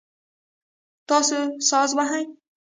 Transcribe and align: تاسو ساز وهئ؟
تاسو 1.09 1.37
ساز 1.69 1.89
وهئ؟ 1.97 2.23